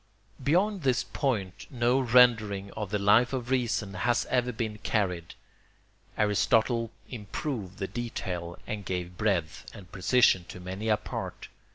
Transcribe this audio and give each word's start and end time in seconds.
]Beyond 0.43 0.81
this 0.81 1.03
point 1.03 1.67
no 1.69 1.99
rendering 1.99 2.71
of 2.71 2.89
the 2.89 2.97
Life 2.97 3.33
of 3.33 3.51
Reason 3.51 3.93
has 3.93 4.25
ever 4.31 4.51
been 4.51 4.79
carried, 4.79 5.35
Aristotle 6.17 6.89
improved 7.07 7.77
the 7.77 7.85
detail, 7.87 8.57
and 8.65 8.83
gave 8.83 9.15
breadth 9.15 9.67
and 9.75 9.91
precision 9.91 10.45
to 10.45 10.59
many 10.59 10.87
a 10.87 10.97
part. 10.97 11.49